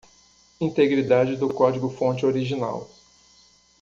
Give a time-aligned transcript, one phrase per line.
[0.59, 2.89] Integridade do código fonte original.